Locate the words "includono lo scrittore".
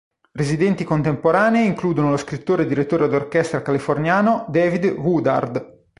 1.67-2.63